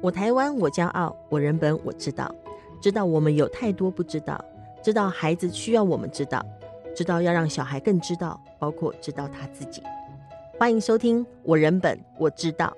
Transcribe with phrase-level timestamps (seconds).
[0.00, 2.32] 我台湾，我骄傲，我人本，我知道，
[2.80, 4.42] 知道我们有太多不知道，
[4.80, 6.40] 知道孩子需要我们知道，
[6.94, 9.82] 知道要让小孩更知道，包括知道他自己。
[10.56, 12.72] 欢迎收听我人本我知道。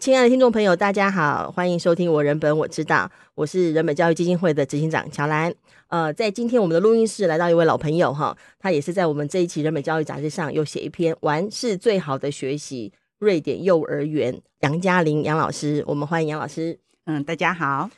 [0.00, 5.54] 亲爱的听众朋友，大家好，欢迎收听我人本我知道，我是人本教育基金会的执行长乔兰。
[5.86, 12.92] 呃，在今天我们的录音室来到一位老朋友哈，他也是在我们这一期人本教育杂志上又写一篇玩是最好的学习。
[13.18, 16.78] 瑞典幼儿园杨嘉玲杨老师，我们欢迎杨老师。
[17.06, 17.88] 嗯，大家好，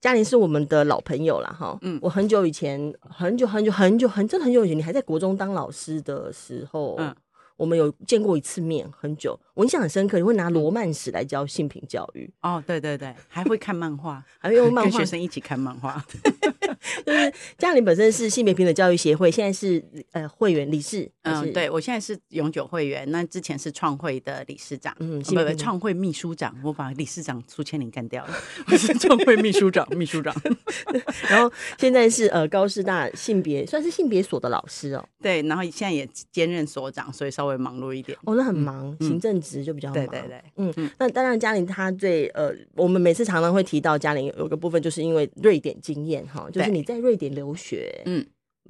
[0.00, 1.76] 嘉玲是我们的老朋友了哈。
[1.82, 7.14] 嗯，我很久以前，很久很久很久很真的很久以前，你还在国中当老师的时候，嗯，
[7.58, 9.38] 我们有见过一次面，很久。
[9.52, 12.32] 我印象很深刻，你会拿罗曼史来教性平教育。
[12.40, 16.02] 哦，对对对，还会看漫画，还会用 漫画跟学生一起看漫画。
[17.04, 21.10] 就是嘉玲本身是性别平等教育协会，现在是呃会员理事。
[21.22, 28.34] 嗯，对，我现在是永久会员，那之前是创会的理事长，嗯，不不，创会秘书长，我把理事长苏千林干掉了，
[28.66, 30.34] 我是创会秘书长，秘书长。
[31.30, 35.04] 然后现在是呃高师大性别算是性别所的老师哦。
[35.20, 38.18] 对，然后现在也兼任所长，所以稍微忙碌一点。
[38.24, 39.94] 哦，那很忙，行政职就比较忙。
[39.94, 40.90] 对对对，嗯嗯。
[40.98, 48.26] 那当然，嘉玲她最呃，我们每次常常会提到嘉玲有个部分，就是因为瑞典经验哈，就是你在瑞典留学，嗯，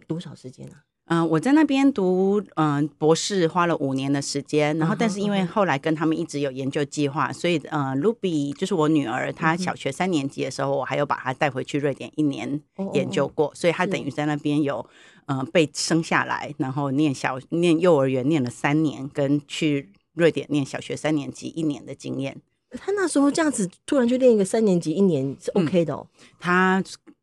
[0.06, 0.84] 多少时间啊？
[1.06, 4.78] 嗯、呃，我在那边读嗯、呃、博士，花了五年的时间。
[4.78, 12.62] 然后，但是因为后来跟他们一直有研究计划，所以呃，Ruby 就是我女儿，她小学三年级的时候，我还有把她带回去瑞典一年
[12.94, 14.86] 研究过，所以她等于在那边有
[15.26, 22.40] 呃被生下来，然后念小念幼儿园念了三年，跟去瑞典念小学三年级一年的经验。
[22.70, 26.06] 她那时候这样子突然去练一个三年级一年是 OK 的哦。
[26.38, 26.82] 她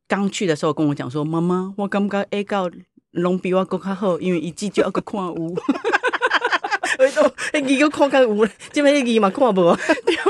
[0.09, 2.69] 刚去的时候跟我讲说：“妈妈，我感觉 A 告。”
[3.13, 5.33] 拢比我更较好，因为一季就要个看有。
[6.99, 7.31] 为什么？
[7.67, 9.75] 一个看看有， 这边一个嘛看无。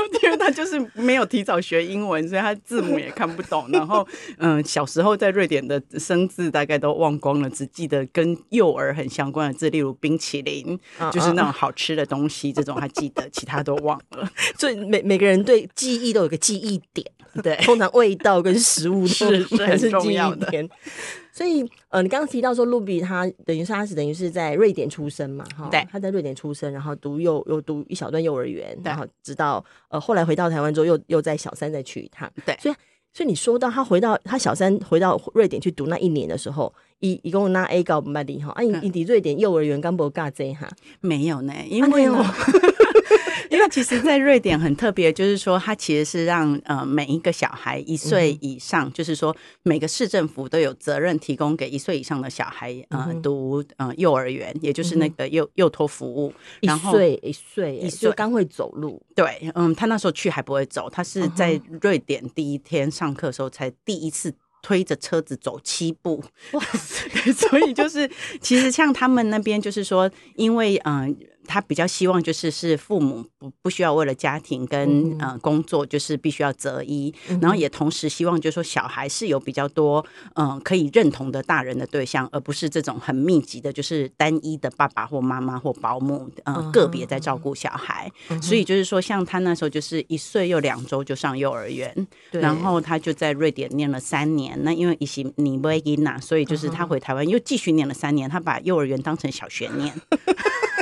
[0.50, 3.68] 他就是没有提早学英文，所以他字母也看不懂。
[3.70, 4.06] 然后，
[4.38, 10.78] 嗯，小时候在瑞典的生字大概都忘光了，只记得跟幼儿很相关的字，例如冰淇淋，
[11.12, 14.28] 就是那种好吃的东西，这种还记得，其他都忘了。
[14.58, 17.06] 所以每每个人对记忆都有个记忆点，
[17.42, 20.50] 对，通常味道跟食物是是很重要的。
[21.32, 32.74] 所以，呃，你刚刚提到说，露比他等于是他是等于是在瑞典出生嘛，哈，对，他在瑞典出生，然后读幼又读一小段幼儿园，然后直到呃后来回到台湾之后，又又在小三再去一趟，对，所以
[33.12, 40.68] 所以你说到他回到他小三回到瑞典去读那一年的时候，一一共拿 A 高不卖力哈，啊，你你的瑞典幼儿园刚不尬这哈，
[41.00, 42.24] 没有呢，因为我。
[43.70, 56.34] 其实，在瑞典很特别，就是说，它其实是让呃每一个小孩一岁以上，嗯、就是说每个市政府都有责任提供给一岁以上的小孩呃读呃幼儿园，也就是那个幼幼托服务。
[56.62, 66.22] 然后一岁一岁一岁刚会走路，对，嗯，他那时候去还不会走，他是在瑞典第一天上课的时候才第一次推着车子走七步。
[67.34, 68.10] 所以就是
[68.40, 71.16] 其实像他们那边，就是说，因为嗯。
[71.16, 88.10] 呃他比较希望就是是父母不不需要为了家庭跟呃工作就是必须要择一，然后也同时希望就是说小孩是有比较多嗯、呃、可以认同的大人的对象，而不是这种很密集的，就是单一的爸爸或妈妈或保姆呃个别在照顾小孩。
[88.40, 94.58] 所以就是说，像他那时候就是一岁又两周就上幼儿园，然后他就在瑞典念了三年。
[94.62, 99.92] 那因为一些尼维因呐，所以就是他回台湾又继续念了三年，他把幼儿园当成小学念。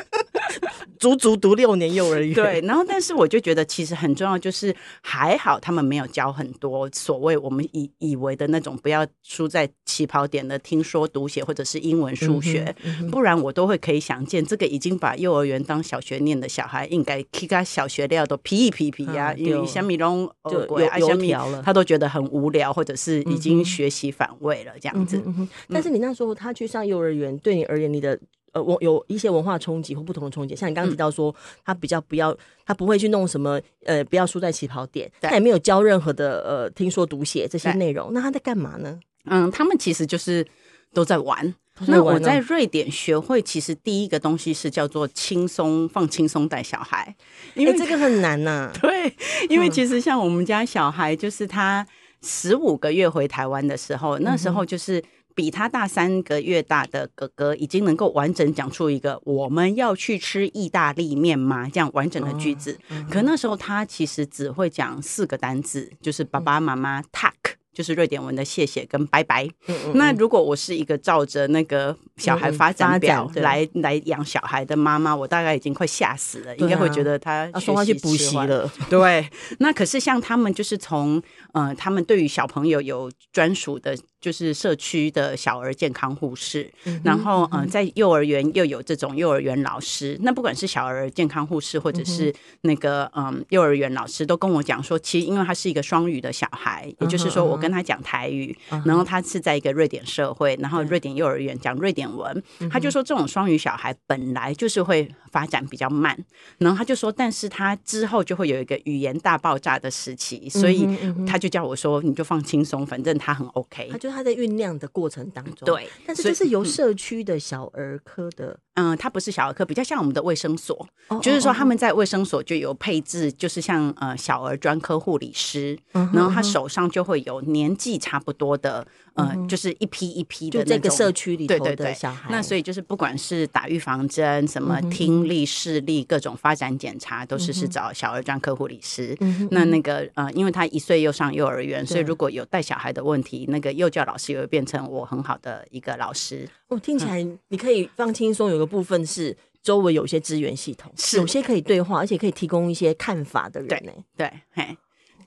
[0.99, 20.61] 足足读六年幼儿园，对，然后但是我就觉得其实很重要，就是还好他们没有教很多所谓我们以以为的那种不要输在起跑点的听说读写或者是英文数学，嗯嗯、不然我都会可以想见这个已经把幼儿园当小学念的小孩，应该其他小学料都皮一皮皮呀，因为小米龙就
[20.99, 25.23] 油条了，他都觉得很无聊，或者是已经学习反胃了这样子。
[25.69, 28.19] 但是你那时候他去上幼儿园，对你而言，你的。
[28.59, 31.33] 呃，我有一些文化冲击或不同的冲击，像你刚刚提到说，
[31.65, 32.37] 他比较不要，
[32.67, 38.99] 他不会去弄什么，呃，不要输在起跑点，他也没有教任何的呃，听说读写这些内容，那他在干嘛呢？
[39.27, 40.45] 嗯，他们其实就是
[40.93, 41.55] 都在玩。
[41.87, 47.15] 那我在瑞典学会，其实第一个东西是叫做轻松放轻松带小孩，
[47.55, 48.73] 因为这个很难呐、啊。
[48.83, 49.13] 对，
[49.49, 51.87] 因为其实像我们家小孩，就是他
[52.23, 55.03] 十五个月回台湾的时候，那时候就是。
[55.39, 62.77] 比他大三个月大的哥哥已经能够完整讲出一个“我们要去吃意大利面吗”这样完整的句子。
[63.09, 67.35] 可那时候他其实只会讲四个单字，就是爸爸妈妈 tack。
[67.71, 69.47] 就是瑞典文的谢谢跟拜拜。
[69.69, 78.69] 嗯嗯，那如果我是一个照着那个小孩发展表来来养小孩的妈妈，我大概已经快吓死了，啊、应该会觉得他送他去补习了。
[78.91, 79.31] 对，
[79.61, 83.97] 那可是像他们就是从呃，他们对于小朋友有专属的。
[84.21, 90.19] 就是社区的小儿健康护士，嗯、然后嗯、呃，在幼儿园又有这种幼儿园老师。
[90.23, 106.19] 那不管是小儿健康护士，或者是那个嗯、呃、幼儿园老师，都跟我讲说，其实因为他是一个双语的小孩，也就是说，我跟他讲台语，嗯、然后他是在一个瑞典社会，然后瑞典幼儿园讲瑞典文，嗯、他就说这种双语小孩本来就是会发展比较慢，
[106.59, 110.89] 然后他就说，但是他之后就会有一个语言大爆炸的时期，所以
[111.25, 113.89] 他就叫我说，你就放轻松，反正他很 OK。
[113.91, 128.87] 他在酝酿的过程当中，对，但是这是由社区的小儿科的，嗯，它不是小儿科，比较像我们的卫生所，哦、就是说他们在卫生所就有配置，就是像呃小儿专科护理师，嗯、然后他手上就会有年纪差不多的。
[129.21, 139.19] 嗯、呃，就是一批一批的那种这个社区里头的小孩，那所以就是不管是打预防针、什么听力、视力、各种发展检查，都是是找小儿专科护理师。
[139.51, 146.49] 那那个呃，因为他一岁又上幼儿园，所以如果有带小孩的问题，那个幼教老师也会变成我很好的一个老师。
[146.69, 153.93] 哦，听起来你可以放轻松，有个部分是周围有些资源系统，是有些可以对话，而且可以提供一些看法的人呢。
[154.17, 154.77] 对，嘿，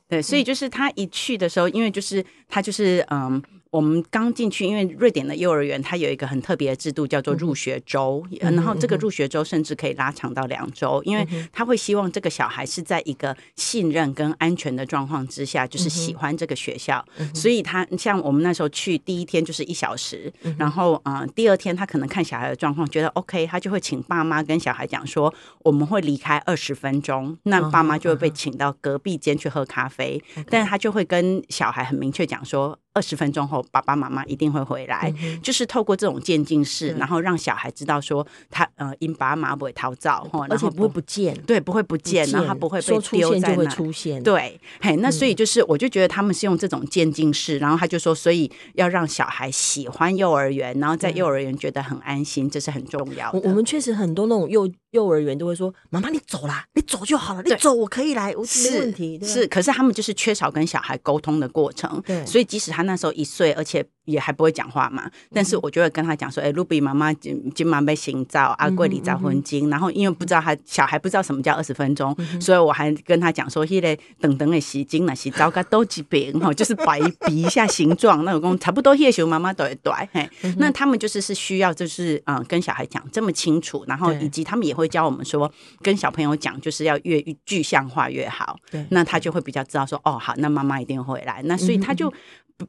[0.07, 3.41] 对，所以就是他一去的时候，因为就是他就是嗯。
[3.71, 17.03] 我们刚进去，因为瑞典的幼儿园它有一个很特别的制度，叫做入学周，嗯、然后这个入学周甚至可以拉长到两周，因为他会希望这个小孩是在一个信任跟安全的状况之下，就是喜欢这个学校，
[17.33, 25.33] 所以他像我们那时候去第一天就是一小时，然后啊、呃、第二天他可能看小孩的状况觉得 OK，他就会请爸妈跟小孩讲说
[25.63, 32.77] 我们会离开二十分钟，那爸妈就会被请到隔壁间去喝咖啡，但是他就会跟小孩很明确讲说。
[32.93, 53.39] 二十分钟后，爸爸妈妈一定会回来，嗯、就是透过这种渐进式，然后让小孩知道说他呃，因爸妈不会逃走，而且不会不见，对，不会不见，然后他不会被丢在那，出现，对，嘿，那所以就是，我就觉得他们是用这种渐进式，然后他就说，所以要让小孩喜欢幼儿园，然后在幼儿园觉得很安心，这是很重要的。
[53.39, 84.81] 我们确实很多那种幼幼儿园都会说：“妈妈，你走啦，你走就好了，你走我可以来，我没问题。”是，可是他们就是缺少跟小孩沟通的过程，对，所以即使他那时候一岁，而且也还不会讲话嘛，但是我就会跟他讲说：“哎，露比妈妈今今晚被行照，阿贵里早昏经。”然后因为不知道他小孩不知道什么叫二十分钟，所以我还跟他讲说：“现在等等的洗经了，洗澡该都几遍哈， 就是摆比一下形状，那种差不多。”叶熊妈妈都会对，嘿，那他们就是是需要就是嗯跟小孩讲这么清楚，然后以及他们也会。
[84.81, 88.57] 会教我们说，跟小朋友讲，就是要越具象化越好。
[88.71, 91.39] 对，那他就会比较知道说，哦，好，那妈妈一定会来。
[91.43, 92.11] 那所以他就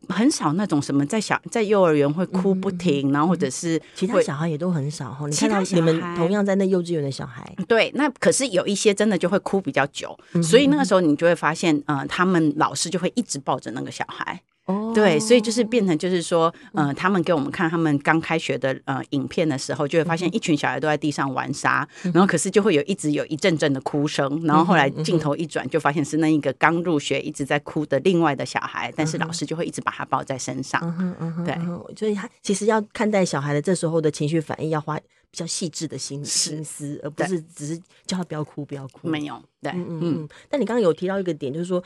[0.08, 5.26] 很少那种什么在小在幼儿园会哭不停，然后或者是其他小孩也都很少哈。
[5.26, 14.40] 你看到你们同样在那幼稚园的小孩，对，那可是有一些真的就会哭比较久，所以那个时候你就会发现，呃，他们老师就会一直抱着那个小孩。
[14.66, 30.80] 哦，对，所以就是变成就是说，呃，他们给我们看他们刚开学的呃影片的时候，就会发现一群小孩都在地上玩沙，然后可是就会有一直有一阵阵的哭声，然后后来镜头一转，就发现是那一个刚入学一直在哭的另外的小孩，但是老师就会一直把他抱在身上。
[31.18, 31.58] 嗯对，
[31.96, 37.76] 所以他其实要看待小孩的这时候的情绪反应，要花比较细致的心心思，而不是只是
[38.06, 39.08] 叫他不要哭，不要哭。
[39.08, 40.28] 没有，对，嗯嗯。
[40.48, 41.82] 但你刚刚有提到一个点，就是说。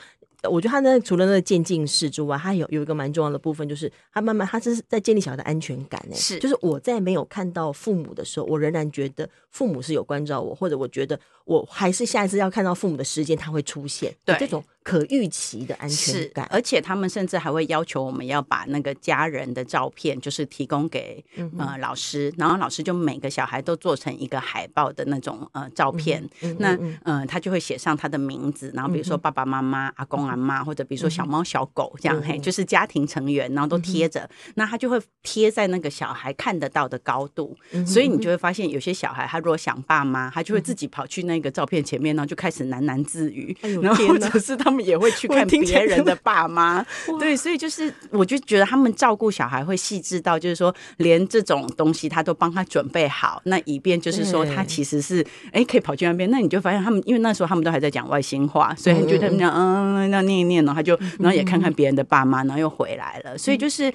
[0.47, 6.15] 我觉得他那，除了那个渐进式之外，他有有一个蛮重要的部分，就是他慢慢，他是在建立小孩的安全感哎。
[6.15, 14.13] 是，就是我在没有看到父母的时候，我仍然觉得父母是有关照我，或者我觉得我还是下一次要看到父母的时间，他会出现。
[14.23, 14.63] 对，这种。
[14.87, 26.25] 可预期的安全感，而且他们甚至还会要求我们要把那个家人的照片，就是提供给、嗯、呃老师，然后老师就每个小孩都做成一个海报的那种呃照片，
[26.59, 44.87] 那嗯、呃、他就会写上他的名字，然后比如说爸爸妈妈、嗯、阿公阿妈，或者比如说小猫小狗这样，嗯、嘿，就是家庭成员，然后都贴着，嗯、那他就会贴在那个小孩看得到的高度，嗯、所以你就会发现有些小孩他如果想爸妈，他就会自己跑去那个照片前面，呢就开始喃喃自语，哎、然后或者是他们。
[44.87, 46.85] 也会去看别人的爸妈，
[47.19, 63.93] 对，所以就是我就觉得他们照顾小孩会细致到，就是说连这种东西他都帮他准备好，那以便就是说他其实是哎可以跑去那边，那你就发现他们因为那时候他们都还在讲外星话，所以你觉得他们讲嗯，那念一念，然后他就然后也看看别人的爸妈，然后又回来了，所以就是。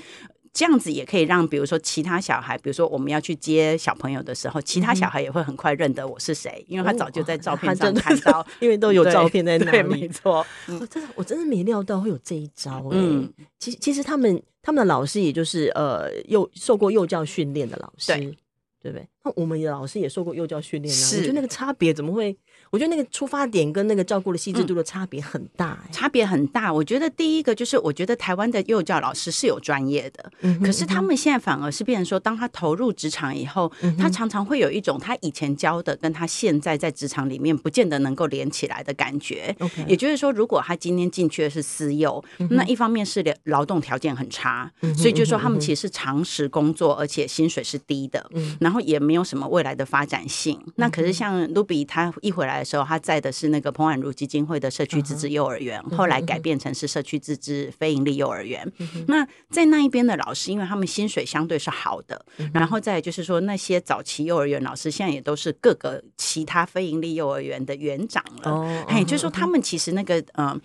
[0.52, 9.88] 这样子也可以让，比如说其他小孩，比如说我们要去接小朋友的时候，其他小孩也会很快认得我是谁，因为他早就在照片上看到， 因为都有照片在那里。
[9.88, 10.46] 没错，
[10.78, 12.98] 我真的我真的没料到会有这一招哎。
[12.98, 18.36] 嗯，其实其实他们他们的老师也就是呃幼受过幼教训练的老师，对
[18.82, 19.08] 对不对？
[19.24, 22.36] 那我们的老师也受过幼教训练呢，我觉得那个差别怎么会？
[22.72, 26.72] 我觉得那个出发点跟那个照顾的细致度的差别很大，欸嗯，差别很大。
[26.72, 39.54] 我觉得第一个就是，我觉得台湾的幼教老师是有专业的，嗯、可是他们现在反而是变成说，当他投入职场以后，嗯、他常常会有一种他以前教的跟他现在在职场里面不见得能够连起来的感觉。
[39.86, 50.58] 也就是说，如果他今天进去的是私幼，那一方面是劳动条件很差，所以就是说他们其实是长时工作，而且薪水是低的，嗯、然后也没有什么未来的发展性。
[50.76, 52.61] 那可是像 Ruby 他一回来。
[52.62, 58.66] 的时候，他在的是那个彭婉如基金会的社区自治幼儿园，后来改变成是社区自治非营利幼儿园。
[59.06, 68.50] 那在那一边的老师，因为他们薪水相对是好的，然后再就是说那些早期幼儿园老师，现在也都是各个其他非营利幼儿园的园长了。
[68.50, 70.48] 哦，哎，就是说他们其实那个嗯。
[70.48, 70.60] 呃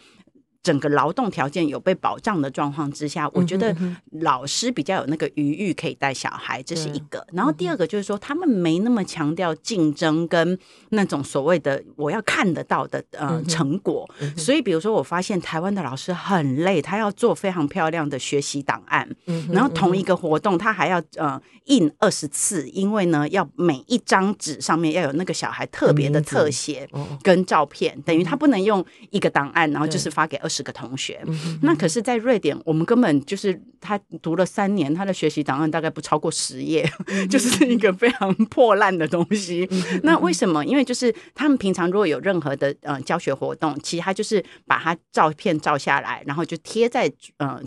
[0.67, 3.73] 整个劳动条件有被保障的状况之下，我觉得
[4.19, 7.25] 老师比较有那个余裕可以带小孩，这是一个。
[7.31, 10.59] 然后第二个就是说，他们没那么强调竞争跟
[10.89, 14.05] 那种所谓的我要看得到的呃成果。
[14.35, 19.07] 所以，比如说，我发现台湾的老师很累，他要做非常漂亮的学习档案，
[19.53, 26.85] 然后同一个活动他还要呃印二十次，因为呢要每一张纸上面要有那个小孩特别的特写
[27.23, 30.56] 跟照片，等于他不能用一个档案，然后就是发给二十。
[30.57, 31.23] 这个同学，
[31.61, 36.83] 那可是，在瑞典，我们根本就是他读了三年，他的学习档案大概不超过十页，
[37.29, 39.69] 就是一个非常破烂的东西。
[40.01, 40.65] 那为什么？
[40.65, 47.61] 因为就是他们平常如果有任何的呃教学活动，其实他就是把他照片照下来，然后就贴在呃。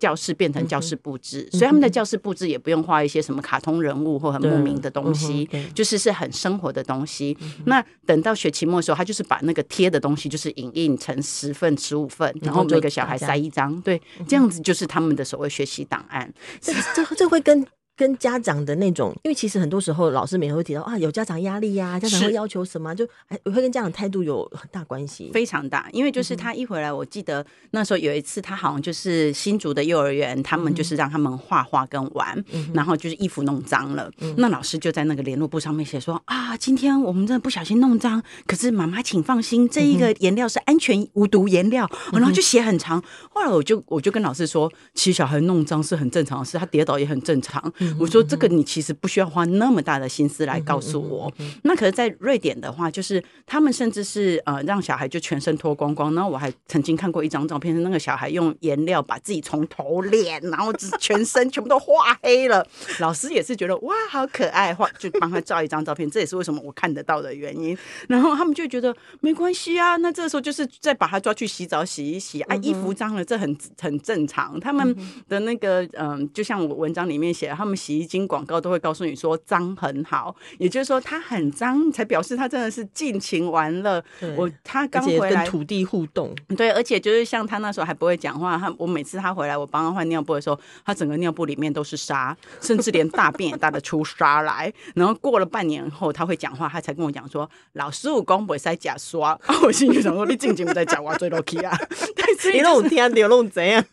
[0.00, 7.36] 教室变成教室布置，嗯、所以他们的教室布置也不用画一些什么卡通人物或很莫名的东西，嗯、就是是很生活的东西。
[7.42, 16.32] 嗯、那等到学期末的时候，他就是把那个贴的东西就是影印成十份、十五份，然后每个小孩塞一张，对，这样子就是他们的所谓学习档案。
[16.60, 17.66] 这这这会跟。
[18.00, 25.86] 跟家长的那种，因为其实很多时候老师们会提到啊，有家长压力呀、啊，家长会要求什么，就还会跟家长态度有很大关系，非常大。
[25.92, 43.02] 因为就是他一回来，我记得那时候有一次，他好像就是新竹的幼儿园，他们就是让他们画画跟玩，嗯、然后就是衣服弄脏了，嗯、那老师就在那个联络簿上面写说啊，今天我们真的不小心弄脏，可是妈妈请放心，这一个颜料是安全无毒颜料，嗯、然后就写很长。
[43.28, 47.60] 后来我就我就跟老师说，其实小孩弄脏是很正常的事，他跌倒也很正常。
[47.98, 51.32] 我说这个你其实不需要花那么大的心思来告诉我。
[51.62, 56.14] 那可是，在瑞典的话，就是他们甚至是呃让小孩就全身脱光光。
[56.14, 62.66] 然后我还曾经看过一张照片，是那个小孩用颜料把自己从头脸，然后全身全部都画黑了。
[62.98, 66.10] 老师也是觉得哇，好可爱，画就帮他照一张照片。
[66.10, 67.76] 这也是为什么我看得到的原因。
[68.08, 74.58] 然后他们就觉得没关系啊，那这个时候就是再把他抓去洗澡洗一洗啊，衣服脏了这很很正常。
[74.60, 74.94] 他们
[75.28, 78.20] 的那个嗯、呃，就像我文章里面写，他们洗衣精。
[78.28, 84.00] 广告都会告诉你说脏很好，也就是说它很脏，才表示它真的是尽情玩乐。
[84.36, 94.72] 我他刚回来跟土地互动，对，而且就是像他那时候还不会讲话，他我每次他回来，我帮他换尿布的时候，他整个尿布里面都是沙， 甚至连大便也大得出沙来。
[94.94, 101.76] 然后过了半年后，他会讲话，他才跟我讲说：“老师，我刚不会塞假刷。” 我心里想说：“你静静不在讲话，最 lucky 啊！”
[102.52, 103.84] 你弄天你弄怎样？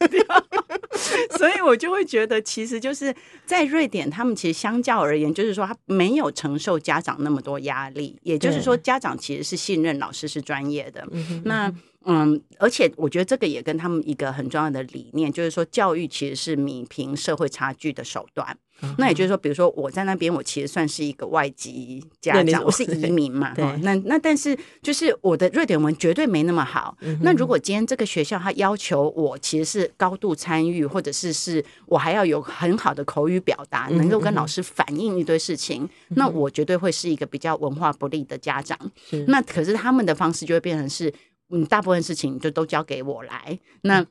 [1.38, 3.14] 所以我就会觉得，其实就是
[3.46, 4.10] 在瑞典。
[4.10, 11.06] 他们其实相较而言，就是说他没有承受家长那么多压力，也就是说，家长其实是信任老师是专业的。
[11.12, 11.72] 对那
[12.08, 18.58] 嗯，而且我觉得这个也跟他们一个很重要的理念，就是说教育其实是弭平社会差距的手段。
[19.00, 23.52] 那也就是说，比如说我在那边，我其实算是一个外籍家长，我是移民嘛。
[23.56, 26.96] 对，那那但是就是我的瑞典文绝对没那么好。
[27.22, 38.78] 那如果今天这个学校他要求我其实是高度参与，或者是是我还要有很好的口语表达，能够跟老师反映一堆事情，那我绝对会是一个比较文化不利的家长。
[39.26, 41.12] 那可是他们的方式就会变成是，
[41.50, 43.60] 嗯，大部分事情就都交给我来。
[43.82, 44.06] 那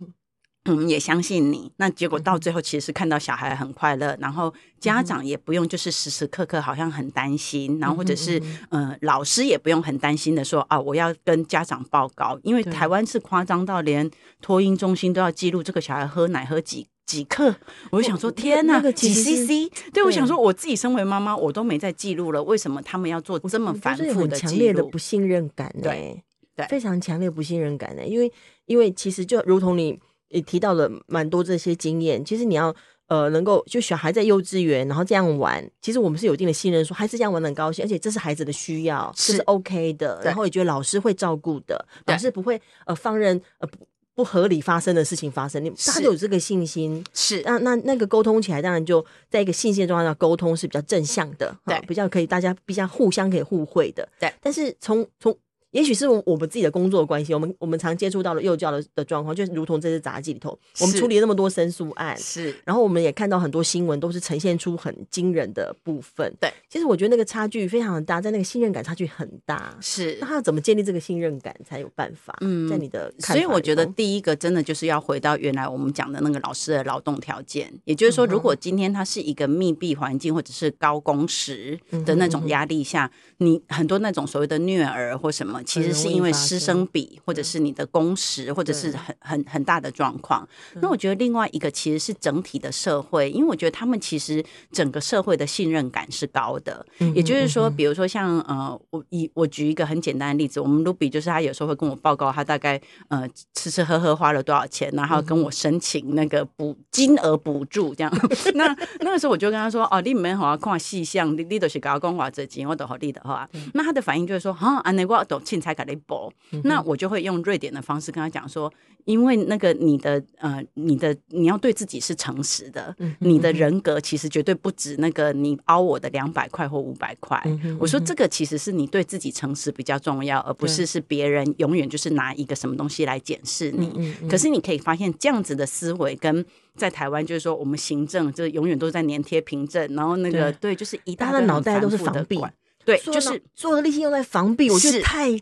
[0.68, 1.70] 嗯，也相信你。
[1.76, 8.36] 那结果到最后，其实是看到小孩很快乐，然后家长也不用就是时时刻刻好像很担心，然后或者是
[8.70, 14.10] 嗯、呃，老师也不用很担心的说啊，我要跟家长报告，因为台湾是夸张到连
[14.42, 17.54] 托婴中心都要记录这个小孩喝奶喝几几克。
[17.90, 19.70] 我就想说，天哪，几 CC？
[19.92, 24.36] 对，我想说，我自己身为妈妈，我都没在记录了，为什么他们要做这么繁复的？
[24.36, 26.24] 强烈的不信任感，对
[26.56, 28.32] 对，非常强烈不信任感的，因为
[28.64, 29.98] 因为其实就如同你。
[30.28, 32.74] 也提到了蛮多这些经验，其实你要
[33.06, 43.78] 呃，能够就小孩在幼稚园，然后这样玩，其实我们是有一定的信任，说孩子这样玩得很高兴，而且这是孩子的需要，是，这是 OK 的，然后也觉得老师会照顾的，老师不会呃放任呃不
[44.16, 47.40] 不合理发生的事情发生，你他就有这个信心，是。
[47.44, 55.38] 那那那个沟通起来，当然就在一个信心的状态下沟通是比较正向的，对，比较可以大家比较互相可以互惠的，对，但是从从。
[55.76, 66.34] 也许是我们自己的工作的关系，我们我们常接触到了幼教的的状况，就是如同这次杂技里头，我们处理了那么多申诉案，是，然后我们也看到很多新闻，都是呈现出很惊人的部分。
[66.40, 69.76] 对，其实我觉得那个差距非常的大，在那个信任感差距很大。
[69.82, 72.34] 是，那他要怎么建立这个信任感才有办法？
[72.40, 85.62] 嗯，在你的看，所以我觉得第一个真的就是要回到原来我们讲的那个老师的劳动条件，也就是说，如果今天他是一个密闭环境或者是高工时的那种压力下，你很多那种所谓的虐儿或什么。
[85.66, 90.48] 其实是因为师生比，或者是你的工时，或者是很很很大的状况。
[90.80, 96.86] 那我觉得另外一个其实是整体的社会，因为我觉得他们其实整个社会的信任感是高的。
[97.14, 108.12] 也就是说，比如说像呃，我以我举一个很简单的例子，我们 Ruby 就是他有时候会跟我报告他大概呃吃吃喝喝花了多少钱，然后跟我申请那个补金额补助这样。
[108.54, 113.48] 那那个时候我就跟他说哦，你们好好看细项，你你都是搞公话这钱，我都好你的话。
[113.74, 115.24] 那他的反应就是说啊，安内我
[115.56, 116.32] 都才给你补，
[116.64, 118.72] 那我就会用瑞典的方式跟他讲说，
[119.04, 127.42] 因为那个你的呃，你的你要对自己是诚实的，你的人格其实绝对不止那个你凹我的两百块或五百块。
[127.78, 134.14] 我说这个其实是你对自己诚实比较重要，而不是是别人永远就是拿一个什么东西来检视你。
[134.28, 136.44] 可是你可以发现这样子的思维跟
[136.76, 142.40] 在台湾就是说我们行政就永远都在粘贴凭证，然后那个对，就是一大的脑袋都是防弊。
[142.86, 145.38] 对，就是所有的力气用在防弊，我觉得太。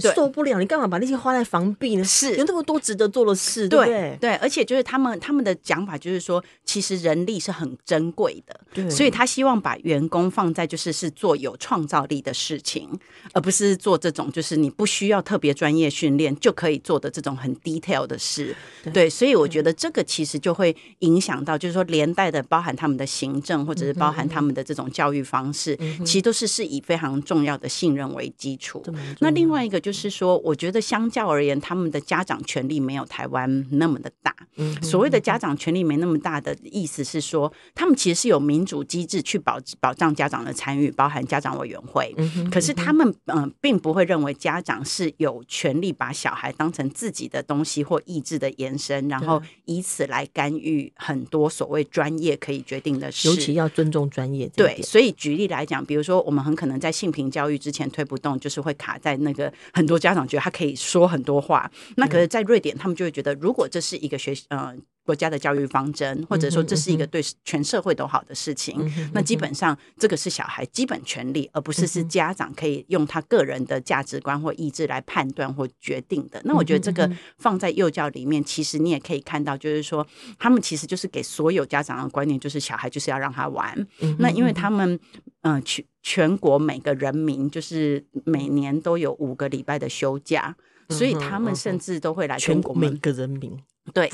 [0.00, 0.58] 受不了！
[0.58, 2.04] 你干嘛把那些花在防弊呢？
[2.04, 4.34] 是有那么多值得做的事，对对，对？
[4.36, 12.88] 而且就是他们他们的讲法就是说，其实人力是很珍贵的，对，所以他希望把员工放在就是是做有创造力的事情，
[13.32, 18.56] 而不是做这种就是你不需要特别专业训练就可以做的这种很 detail 的事。
[18.82, 28.82] 对，对，所以我觉得这个其实就会影响到，就是说连带的包含他们的行政或者是包含他们的这种教育方式，嗯、其实都是是以非常重要的信任为基础。
[29.20, 29.73] 那另外一个。
[29.80, 34.34] 就是说，我觉得相较而言，他们的家长权力没有台湾那么的大。
[34.82, 42.14] 所谓的家长权力没那么大的意思是说，他们其实是有民主机制去保保障家长的参与，包含家长委员会。
[42.50, 53.28] 可是他们嗯、呃，并不会认为家长是有权利把小孩当成自己的东西或意志的延伸，然后以此来干预很多所谓专业可以决定的事。
[53.28, 54.48] 尤其要尊重专业。
[54.54, 59.52] 对，所以举例来讲，比如说我们很可能在性平教育之前推不动，就是会卡在那个。
[59.72, 64.74] 很多家长觉得他可以说很多话，那可是，在瑞典，他们就会觉得，如果这是一个学呃
[65.04, 76.40] 国家的教育方针，或者说这是一个对全社会都好的事情，那基本上这个是小孩基本权利，而不是是家长可以用他个人的价值观或意志来判断或决定的。
[76.44, 80.06] 那我觉得这个放在幼教里面，其实你也可以看到，就是说
[80.38, 83.86] 他们其实就是给所有家长的观念，就是小孩就是要让他玩。
[84.18, 84.98] 那因为他们
[85.42, 85.86] 嗯去。
[86.06, 90.54] 全国每个人民就是每年都有五个礼拜的休假，
[90.90, 93.58] 所以他们甚至都会来全国每个人民。
[93.92, 94.10] 对，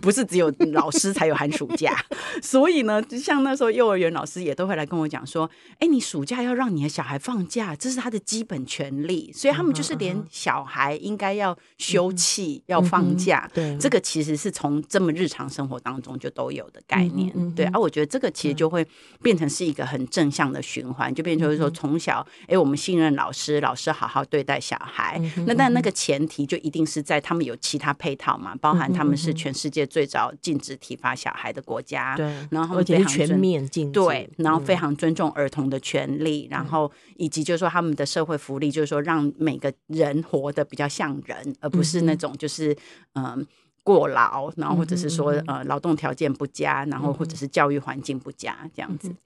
[0.00, 1.96] 不是只有老师才有寒暑假，
[2.42, 17.32] 所以呢，就像那时候幼儿园老师也都会来跟我讲说：“哎，你暑假要让你的小孩放假，这是他的基本权利。”所以他们就是连小孩应该要休憩、嗯、要放假，对，这个其实是从这么日常生活当中就都有的概念。
[17.54, 18.84] 对，而、啊、我觉得这个其实就会
[19.22, 25.20] 变成是一个很正向的循环，就变成就是说从小，哎，我们信任老师，老师好好对待小孩。
[25.36, 29.11] 嗯、那但那个前提就一定是在他们有其他配套嘛，包含他们。
[29.16, 42.76] 是全世界最早禁止体罚小孩的国家，对，然后非常全面禁止，对，然后非常尊重儿童的权利，嗯、然后以及就是说他们的社会福利，就是说让每个人活得比较像人，而不是那种就是
[43.14, 43.38] 嗯、呃、
[43.82, 49.08] 过劳，然后或者是说呃劳动条件不佳，然后或者是教育环境不佳这样子。
[49.08, 49.16] 嗯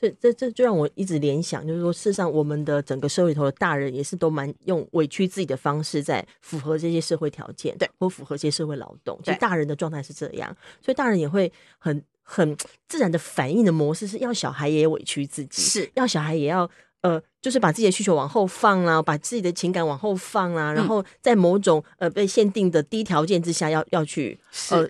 [0.00, 9.20] 所以这这就让我一直联想，就是说，事实上，我们的整个社会里头的大人也是都蛮用委屈自己的方式在符合这些社会条件，对，或符合这些社会劳动。
[9.22, 12.56] 其实大人的状态是这样，所以大人也会很很
[12.88, 15.90] 自然的反应的模式是要小孩也委屈自己，是。
[15.94, 16.68] 要小孩也要
[17.02, 24.38] 呃，就是把自己的需求往后放啦，把自己的情感往后放啦，然后在某种呃被限定的低条件之下要要去
[24.70, 24.88] 呃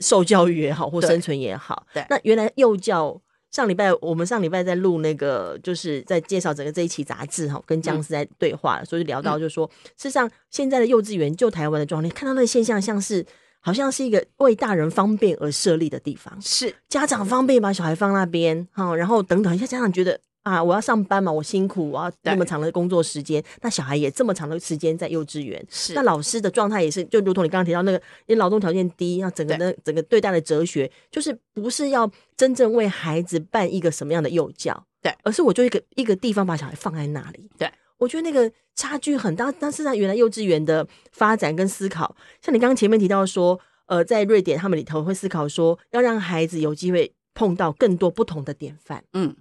[0.00, 3.20] 受教育也好或生存也好，对，那原来幼教。
[3.50, 9.66] 上礼拜我们上礼拜在录那个，就是在介绍整个这一期杂志哈，跟僵尸在对话，所以聊到就是说，
[9.96, 13.24] 事实上现在的幼稚园就台湾的状况，你看到那个现象像是。
[13.60, 25.92] 好像是一个为大人方便而设立的地方，是家长方便把小孩放那边，哈，然后等等一下，家长觉得啊，我要上班嘛，我辛苦，我要那么长的工作时间，那小孩也这么长的时间在幼稚园，是。
[25.94, 37.70] 那老师的状态也是，就如同你刚刚提到那个，因为劳动条件低，那整个的整个对待的哲学，就是不是要真正为孩子办一个什么样的幼教，对，而是我就一个一个地方把小孩放在那里，对。
[37.98, 49.34] 我觉得那个差距很大，但是在原来幼稚园的发展跟思考，像你刚刚前面提到说，呃，在瑞典他们里头会思考说，要让孩子有机会碰到更多不同的典范，嗯，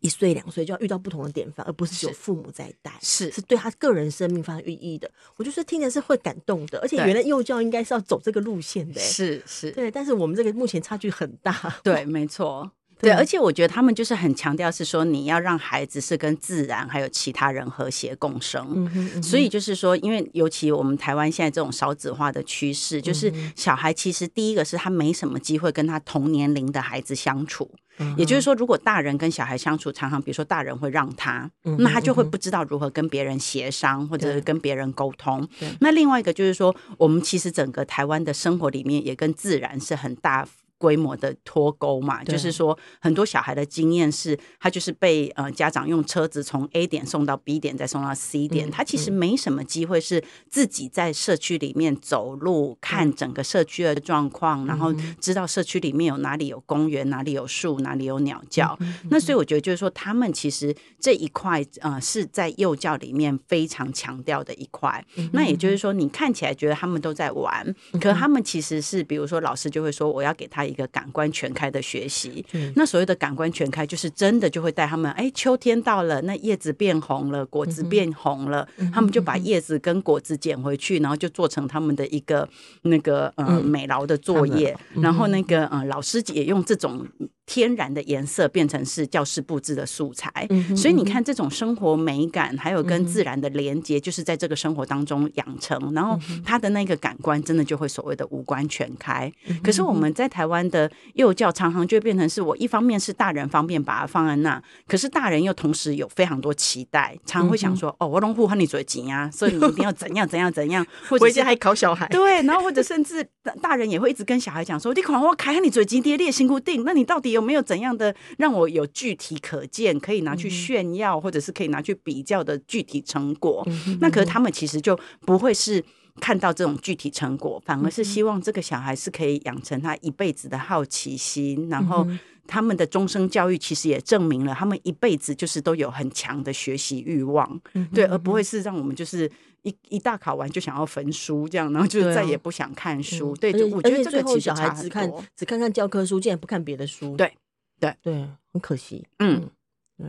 [0.00, 5.10] 一岁两岁就要遇到不同的典范，而不是只有父母在带，是是对他个人生命发生寓意的。
[5.36, 12.70] 我就是听着是会感动的，而且原来幼教应该是要走这个路线的，是是，对，但是我们这个目前差距很大，对， 没错。
[13.00, 18.64] 对，而且我觉得他们就是很强调是说，你要让孩子是跟自然还有其他人和谐共生。
[18.70, 27.70] 嗯哼嗯哼，所以就是说，因为尤其我们台湾现在这种少子化的趋势，就是小孩其实第一个是他没什么机会跟他同年龄的孩子相处。
[27.98, 35.48] 嗯、也就是说，如果大人跟小孩相处，常常比如说大人会让他，嗯、那他就会不知道如何跟别人协商，或者是跟别人沟通。
[35.80, 40.46] 那另外一个就是说，我们其实整个台湾的生活里面也跟自然是很大。
[40.84, 58.78] 规模的脱钩嘛，就是说很多小孩的经验是，他就是被呃家长用车子从 A 点送到 B 点，再送到 C 点，他其实没什么机会是自己在社区里面走路，看整个社区的状况，然后知道社区里面有哪里有公园，哪里有树，哪里有鸟叫。
[59.08, 65.02] 那所以我觉得就是说，他们其实这一块呃是在幼教里面非常强调的一块。
[65.32, 70.73] 那也就是说，你看起来觉得他们都在玩，可是他们其实是，比如说老师就会说，我要给他一。
[70.74, 82.48] 一个感官全开的学习，那所谓的感官全开，就是真的就会带他们，哎，秋天到了，那叶子变红了，果子变红了，他们就把叶子跟果子捡回去，然后就做成他们的一个
[82.82, 87.06] 那个呃美劳的作业，然后那个呃老师也用这种。
[87.46, 99.30] 天然的颜色变成是教室布置的素材，嗯、所以你看这种生活美感，还有跟自然的连接，就是在这个生活当中养成，嗯、然后他的那个感官真的就会所谓的五官全开。
[99.46, 113.26] 嗯、可是我们在台湾的幼教常常就会变成是我一方面是大人方便把它放在那，可是大人又同时有非常多期待，常常会想说、嗯、哦，我龙户和你嘴紧啊， 所以你一定要怎样怎样怎样， 或者回家还考小孩，对，然后或者甚至
[113.62, 123.66] 大人也会一直跟小孩讲说，你看我开你嘴紧爹爹辛苦定，那你到底有没有怎样的让我有具体可见可以拿去炫耀，或者是可以拿去比较的具体成果？
[124.00, 125.82] 那可是他们其实就不会是
[126.20, 132.06] 看到这种具体成果，反而是希望这个小孩是可以养成他一辈子的好奇心，然后
[132.46, 137.60] 他们的终生教育其实也证明了他们一辈子就是都有很强的学习欲望，
[137.92, 139.30] 对，而不会是让我们就是
[139.62, 143.34] 一一大考完就想要焚书这样，然后就再也不想看书。
[143.36, 147.16] 对，就我觉得这个其实小孩只看只看看教科书，竟然不看别的书。
[147.16, 147.32] 对。
[147.80, 148.14] 对对，
[148.52, 149.04] 很可惜。
[149.18, 149.50] 嗯，
[149.98, 150.06] 对。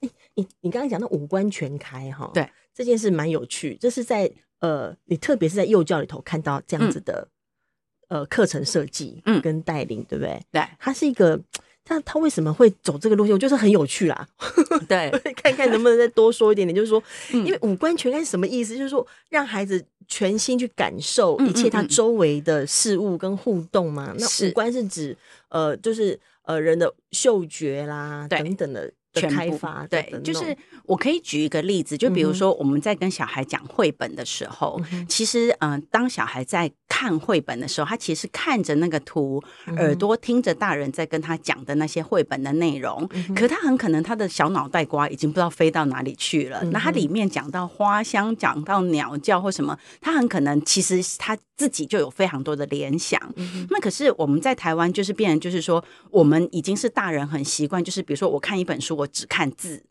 [0.00, 3.78] 你你你刚刚讲到五官全开哈，对这件事蛮有趣。
[3.80, 7.28] 这是在呃，你特别是在幼教里头看到这样子的、
[8.08, 10.40] 嗯、呃课程设计，嗯，跟带领，对不对？
[10.52, 11.38] 对，它是一个，
[11.84, 13.32] 他他为什么会走这个路线？
[13.32, 14.28] 我觉得很有趣啦。
[14.88, 18.76] 对， 看看能不能再多说一点点，就是说，因为五官全开是什么意思？
[18.76, 24.12] 就是说，让孩子全心去感受一切他周围的事物跟互动嘛。
[24.12, 25.16] 嗯嗯嗯，那五官是指
[25.48, 26.18] 呃，就是。
[26.46, 28.92] 呃，人的嗅觉啦，等等的。
[29.14, 39.42] 的开发对，就是我可以举一个例子，就比如说我们在跟小孩讲绘本的时候，嗯、其实嗯、呃，当小孩在看绘本的时候，他其实看着那个图，
[39.78, 46.58] 耳朵听着大人在跟他讲的那些绘本的内容，嗯、可他很可能他的小脑袋瓜已经不知道飞到哪里去了。
[46.62, 53.20] 嗯、那他里面讲到花香，讲到鸟叫或什么，他很可能其实他自己就有非常多的联想。
[53.36, 59.03] 嗯、那可是我们在台湾就是变成就是说，我们已经是大人很习惯，就是比如说我看一本书，我。
[59.06, 59.84] 只看字，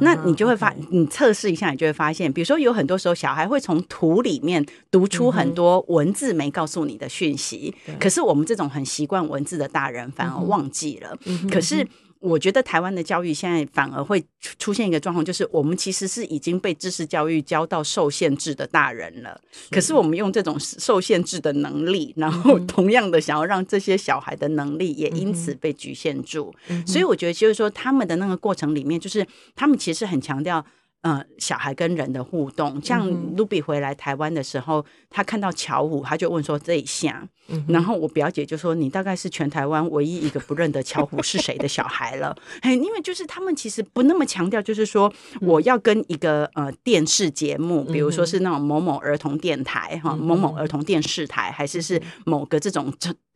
[0.00, 11.16] 那你就会发，你测试一下，你就会发现，比如说有很多时候，小孩会从图里面读出很多文字没告诉你的讯息，可是我们这种很习惯文字的大人反而忘记了，
[11.50, 11.86] 可是。
[12.24, 14.24] 我觉得台湾的教育现在反而会
[14.58, 19.38] 出现一个状况，就是我们其实是已经被知识教育教到受限制的大人了。
[19.52, 26.54] 是可是我们用这种受限制的能力，然后同样的想要让这些小孩的能力也因此被局限住。
[26.68, 30.64] 嗯、所以我觉得就是说，他们的那个过程里面，就是他们其实很强调。
[31.04, 37.28] 呃，小孩跟人的互动，像 Ruby 回来台湾的时候，他看到巧虎，他就问说这一下，
[37.68, 45.12] 然后我表姐就说，你大概是全台湾唯一一个不认得巧虎是谁的小孩了， 嘿，因为就是他们其实不那么强调，就是说
[45.42, 52.90] 我要跟一个呃电视节目，比如说是那种某某儿童电台哈，某某儿童电视台，还是是某个这种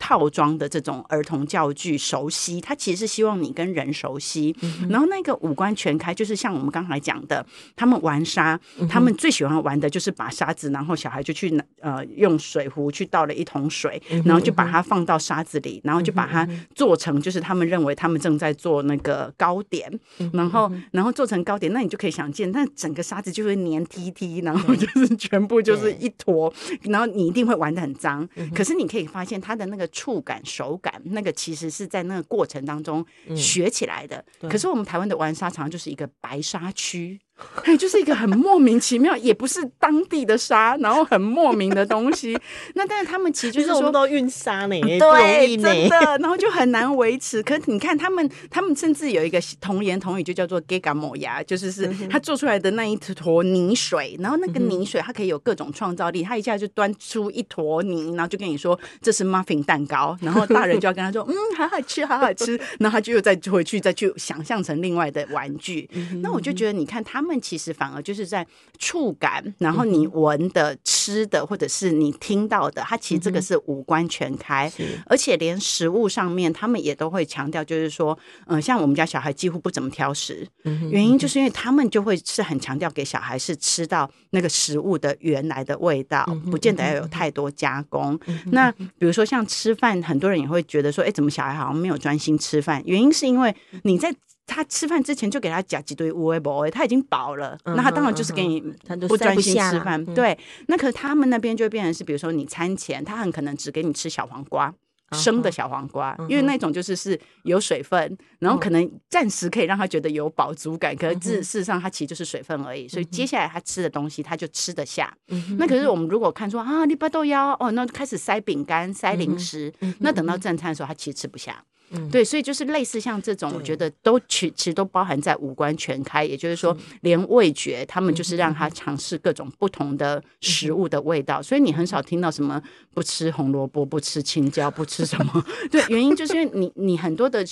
[0.08, 4.56] 套装的这种儿童教具熟悉，他其实是希望你跟人熟悉，
[4.88, 7.44] 然后那个五官全开，就是像我们刚才讲的。
[7.76, 19.92] 他们玩沙，他们最喜欢玩的就是把沙子，然后小孩就去呃用水壶去倒了一桶水，然后就把它放到沙子里，然后就把它做成就是他们认为他们正在做那个糕点，
[20.32, 26.52] 然后然后做成糕点，那你就可以想见，那整个沙子就会黏 T T，然后就是全部就是一坨，
[26.84, 28.26] 然后你一定会玩的很脏。
[28.54, 33.04] 可是你可以发现它的那个触感、手感，那个其实是在那个过程当中
[33.36, 34.24] 学起来的。
[34.48, 37.20] 可是我们台湾的玩沙场就是一个白沙区。
[37.64, 42.38] 哎，就是一个很莫名其妙，也不是当地的沙，然后很莫名的东西。
[42.74, 47.42] 那但是他们其实就是说都运沙呢，对，真的，然后就很难维持。
[47.42, 65.88] 可是你看他们，他们甚至有一个童言童语，就叫做 “Giga 抹牙”，就是是他做出来的那一坨泥水，然后那个泥水它可以有各种创造力，他一下就端出一坨泥，然后就跟你说这是 muffin 蛋糕，然后大人就要跟他说，嗯，好好吃，好好吃， 然后他就又再回去再去想象成另外的玩具。
[66.22, 67.27] 那我就觉得，你看他们。
[67.28, 68.46] 他们其实反而就是在
[68.78, 74.72] 触感，然后你闻的、吃的，或者是你听到的，它其实这个是五官全开，
[75.04, 80.48] 而且连食物上面，他们也都会强调，就是说，嗯，像我们家小孩几乎不怎么挑食，
[80.90, 88.18] 原因就是因为他们就会是很强调给小孩是吃到那个食物的原来的味道，不见得要有太多加工。
[88.46, 92.82] 那比如说像吃饭，很多人也会觉得说，哎，怎么小孩好像没有专心吃饭？
[92.86, 94.14] 原因是因为你在。
[94.48, 98.60] 他吃饭之前就给他夹几堆乌龟宝，他已经饱了，嗯、那他当然就是给你
[99.06, 100.02] 不专心吃饭。
[100.02, 104.74] 嗯、对，那可是他们那边就变成是，比如说你餐前，他很可能只给你吃小黄瓜，
[105.12, 112.86] 生的小黄瓜，嗯、因为那种就是是有水分，然后可能暂时可以让他觉得有饱足感，嗯、可是事实上他其实就是水分而已。
[112.86, 115.14] 嗯、所以接下来他吃的东西他就吃得下。
[115.28, 121.62] 嗯、那可是我们如果看说啊，你巴豆腰哦，那就开始塞饼干、塞零食，嗯、那等到正餐的时候，他其实吃不下。
[121.90, 131.42] 嗯，对，所以就是类似像这种，我觉得都其其实都包含在五官全开，也就是说，连味觉他们就是让他尝试各种不同的食物的味道。
[131.42, 135.44] 所以你很少听到什么不吃红萝卜、不吃青椒、不吃什么。
[135.70, 137.44] 对，原因就是因为你你很多的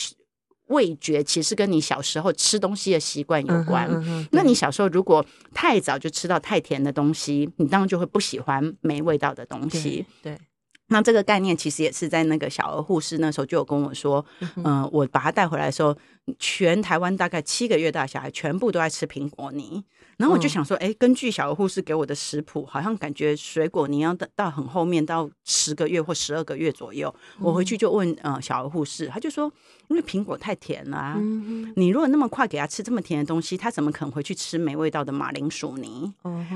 [0.67, 3.89] 味觉其实跟你小时候吃东西的习惯有关。
[4.33, 10.05] 那你小时候如果太早就吃到太甜的东西，你当然就会不喜欢没味道的东西。
[10.23, 10.37] 对。
[10.89, 14.25] 那这个概念其实也是在那个小儿护士那时候就有跟我说，
[14.57, 15.97] 嗯、呃，我把他带回来的时候，
[16.39, 19.83] 全台湾大概七个月大小孩全部都在吃苹果泥。
[20.17, 27.15] 然后我就想说，哎，根据小儿护士给我的食谱，好像感觉水果你要到到很后面，到十个月或十二个月左右。
[27.39, 29.53] 我回去就问呃小儿护士，他就说，
[29.89, 31.19] 因为苹果太甜了啊，
[31.77, 36.11] 你如果那么快给他吃这么甜的东西，他怎么可能回去吃没味道的马铃薯泥？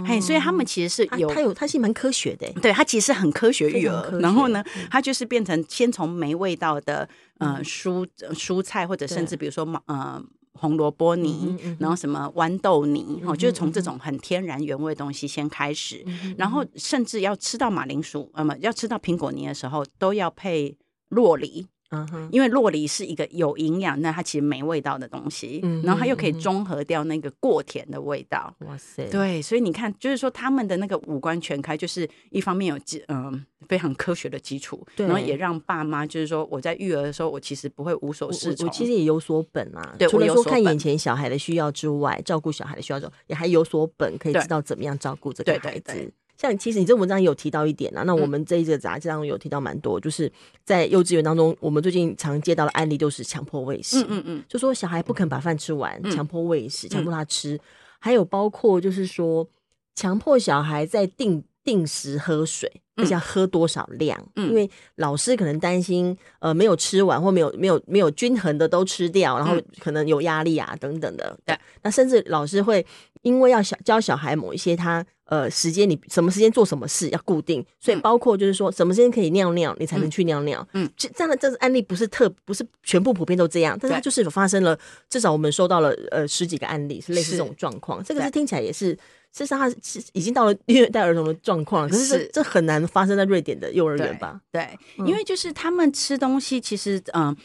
[0.07, 4.19] 嘿，所以他们其实是有，他有，他是蛮科学的，对，他其实很科学育儿。
[4.21, 10.23] 然后呢，他就是变成先从没味道的呃蔬蔬菜，或者甚至比如说呃。
[10.55, 16.05] 红萝卜泥，嗯嗯、然后什么豌豆泥，哦、嗯，就是从这种很天然原味的东西先开始，
[16.37, 20.77] 然后甚至要吃到马铃薯，呃，要吃到苹果泥的时候，都要配
[21.09, 21.67] 洛梨。
[21.91, 28.55] 嗯哼，因为洛梨是一个有营养，那它其实没味道的东西，嗯、然后它又可以中和掉那个过甜的味道。
[28.61, 39.95] 哇塞，对，所以你看，就是说他们的那个五官全开，就是一方面有基嗯、呃、非常科学的基础，对然后也让爸妈就是说我在育儿的时候，我其实不会无所适从，我其实也有所本啊。
[39.99, 45.83] 对，除了说看眼前小孩的需要之外，照顾小孩的需要之外，也还有所本，可以知道怎么样照顾这个孩子。
[45.87, 50.33] 对对对像其实你这文章有提到一点啊，那我们这一个杂志当中有提到蛮多，就是
[50.65, 57.61] 在幼稚园当中，我们最近常接到的案例都是强迫喂食，嗯嗯嗯，就说小孩不肯把饭吃完，强迫喂食，强迫他吃，
[57.99, 59.47] 还有包括就是说
[59.95, 72.87] 强迫小孩在定定时喝水，而且要喝多少量，因为老师可能担心呃没有吃完或没有没有没有均衡的都吃掉，然后可能有压力啊等等的，对，那甚至老师会
[73.21, 75.05] 因为要小教小孩某一些他。
[75.31, 80.67] 呃，时间你什么时间做什么事要固定，所以包括就是说什么时间可以尿尿，你才能去尿尿。
[80.73, 84.77] 嗯，这样的这个案例不是特不是全部普遍都这样，但是它就是发生了，
[85.09, 88.03] 至少我们收到了呃十几个案例是类似这种状况。
[88.03, 88.99] 这个是听起来也是，事
[89.45, 94.41] 实上他是已经到了虐待儿童的状况，可是这很难发生在瑞典的幼儿园吧？
[94.51, 97.37] 对，因为就是他们吃东西其实嗯。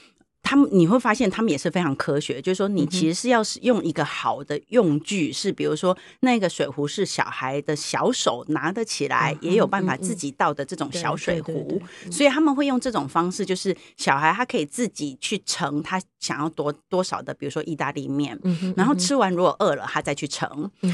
[0.46, 11.82] 他们你会发现，他们也是非常科学，就是说，你其实是要是用一个好的用具，是比如说那个水壶是小孩的小手拿得起来，也有办法自己倒的这种小水壶，
[12.12, 18.40] 所以他们会用这种方式，就是小孩他可以自己去盛他想要多多少的，比如说意大利面，
[18.78, 20.48] 然后吃完如果饿了，他再去盛。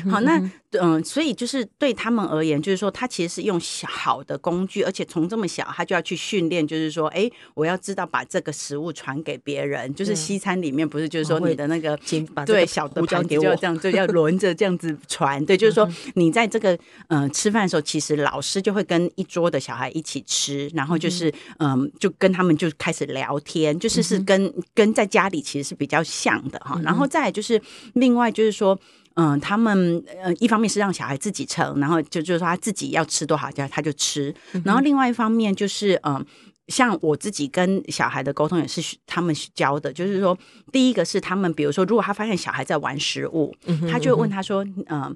[0.10, 0.42] 好，那
[0.80, 9.41] 嗯，所以就是对他们而言，就是说他其实是用好的工具，而且从这么小他就要去训练，就是说，哎，我要知道把这个食物传给。
[9.44, 11.98] 别人就是西餐里面不是就是说你的那个
[12.46, 16.74] 对小的盘子就要这样就要轮着这样子 传，对，就是说你在这个
[17.08, 26.80] 嗯、呃、吃饭的时候，其实老师就会跟一桌的小孩一起吃，然后就是嗯、呃、就跟他们就开始聊天，就是是跟跟在家里其实是比较像的哈。
[26.84, 27.62] 然后再来就是
[27.94, 28.78] 另外就是说
[29.16, 36.16] 嗯、呃、他们呃一方面是让小孩自己盛，然后就就是说他自己要吃多少就他就吃，然后另外一方面就是嗯。
[36.16, 36.26] 呃
[36.72, 40.36] 像我自己跟小孩的沟通也是他们教的，就是说，
[40.72, 43.54] 第一个是他们，比如说，如果他发现小孩在玩食物，
[43.92, 45.16] 他就会问他说，嗯、呃。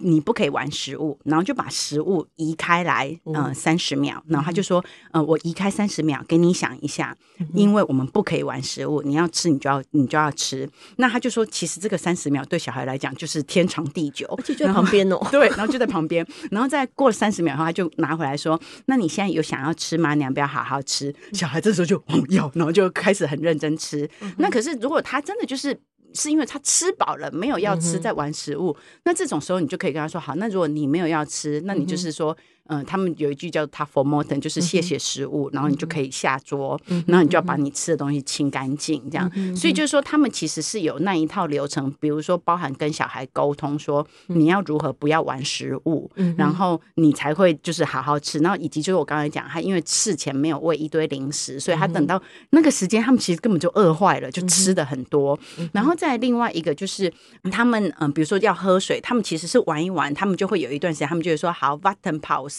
[0.00, 7.16] 你不可以玩食物，然后就把食物移开来，嗯，三十秒，然后他就说，呃，我移开三十秒，给你想一下，
[7.52, 10.68] 因为我们不可以玩食物，你要吃，你就要你就要吃。
[10.96, 20.14] 那他就说，其实这个三十秒对小孩来讲就是天长地久，而且就在旁边哦， 对，然后就在旁边，然后再过了三十秒后，他就拿回来说，那你现在有想要吃吗？
[20.14, 21.12] 你要不要好好吃？
[21.32, 24.08] 小孩这时候就 要，然后就开始很认真吃。
[24.36, 25.76] 那可是如果他真的就是。
[26.14, 28.76] 是因为他吃饱了，没有要吃，在玩食物。
[28.78, 32.36] 嗯、那这种时候，你就可以跟他说：“好，那如果你没有要吃，那你就是说。”
[32.68, 39.30] 嗯、呃，他们有一句叫 “thank for more than”，就是谢谢食物，嗯、然后你就可以下桌，嗯、然后你就要把你吃的东西清干净，这样。
[39.34, 48.38] 嗯、所以就是说，他们其实是有那一套流程，比如说包含跟小孩沟通，说你要如何不要玩食物，嗯、然后你才会就是好好吃。
[48.38, 55.38] 然后以及就是我刚才讲，他因为事前没有喂一堆零食，所以他等到那个时间，他们其实根本就饿坏了，就吃的很多。
[55.58, 57.12] 嗯、然后再另外一个就是
[57.50, 61.76] 他们嗯、呃，比如说要喝水，他们其实是玩一玩，他们就会有一段时间，他们就会说好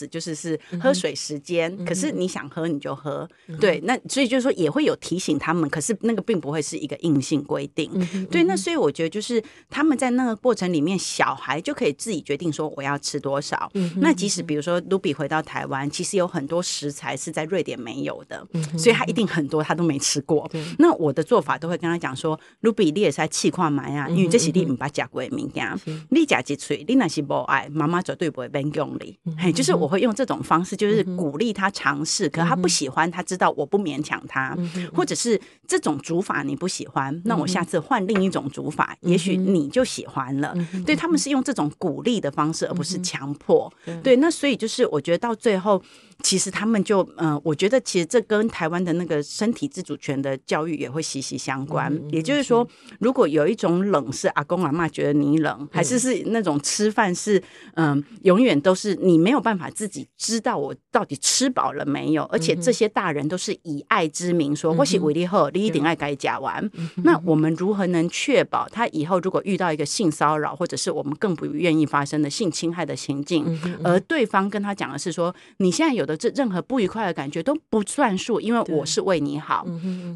[0.07, 13.69] 就是是喝水时间，嗯、可是你想喝你就喝，嗯、对，那所以就是说也会有提醒他们，可是那个并不会是一个硬性规定，嗯、对，那所以我觉得就是他们在那个过程里面，小孩就可以自己决定说我要吃多少。
[13.73, 20.49] 嗯、那即使比如说卢比回到台湾，其实有很多食材是在瑞典没有的，嗯、所以他一定很多他都没吃过。
[20.79, 25.67] 那我的做法都会跟他讲说，卢比你也是在气矿买啊，因为这是你唔把夹过的物件，
[26.09, 29.17] 你夹一嘴，你那是不爱，妈妈绝对不会变用你。
[29.37, 34.57] 嘿，就是我会用这种方式，就是鼓励他尝试，可他不喜欢，他知道我不勉强他，
[34.95, 40.55] 或者是这种煮法你不喜欢，那我下次换另一种煮法，也许你就喜欢了。
[40.85, 43.71] 对，他们是用这种鼓励的方式，而不是强迫。
[44.01, 45.81] 对，那所以就是我觉得到最后。
[46.21, 51.93] 其实他们就嗯、呃，我觉得其实这跟台湾的那个身体自主权的教育也会息息相关。
[51.93, 52.67] 嗯、也就是说，
[52.99, 57.41] 如果有一种冷是阿公阿妈觉得你冷，还是是那种吃饭是
[57.75, 66.63] 嗯、呃，永远都是你没有办法自己知道我到底吃饱了没有，而且这些大人都是以爱之名说，或许为你好，你一定爱该讲完。
[66.75, 76.15] 嗯、那我们如何能确保他以后如果遇到一个性骚扰，或者是我们更不愿意发生的性侵害的情境，而对方跟他讲的是说，你现在有的。
[76.15, 79.65] 这任何不愉快的感觉都不算数，因为我是为你好。